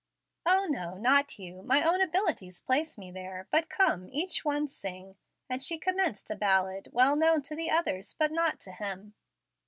[0.47, 3.47] "O, no, not you; my own abilities place me there.
[3.51, 5.15] But come, each one sing";
[5.47, 9.13] and she commenced a ballad, well known to the others, but not to him.